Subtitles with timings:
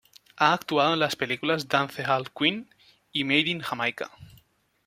[0.37, 2.67] Ha actuado en las películas Dancehall Queen
[3.11, 4.09] y Made in Jamaica.